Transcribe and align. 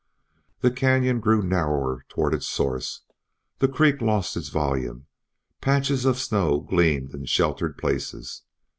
The 0.61 0.71
canon 0.71 1.19
grew 1.19 1.43
narrower 1.43 2.05
toward 2.09 2.33
its 2.33 2.47
source; 2.47 3.01
the 3.59 3.67
creek 3.67 4.01
lost 4.01 4.35
its 4.35 4.49
volume; 4.49 5.05
patches 5.61 6.05
of 6.05 6.17
snow 6.17 6.59
gleamed 6.59 7.13
in 7.13 7.25
sheltered 7.25 7.77
places. 7.77 8.41